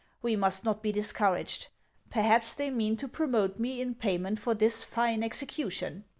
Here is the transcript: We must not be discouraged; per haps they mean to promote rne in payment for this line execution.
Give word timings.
We 0.23 0.35
must 0.35 0.65
not 0.65 0.81
be 0.81 0.91
discouraged; 0.91 1.67
per 2.09 2.23
haps 2.23 2.55
they 2.55 2.71
mean 2.71 2.97
to 2.97 3.07
promote 3.07 3.61
rne 3.61 3.77
in 3.77 3.93
payment 3.93 4.39
for 4.39 4.55
this 4.55 4.97
line 4.97 5.21
execution. 5.21 6.05